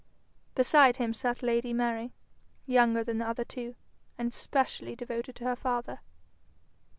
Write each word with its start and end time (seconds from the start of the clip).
Beside 0.55 0.95
him 0.95 1.13
sat 1.13 1.43
lady 1.43 1.73
Mary, 1.73 2.11
younger 2.65 3.03
than 3.03 3.19
the 3.19 3.27
other 3.29 3.43
two, 3.43 3.75
and 4.17 4.33
specially 4.33 4.95
devoted 4.95 5.35
to 5.35 5.43
her 5.43 5.55
father. 5.55 5.99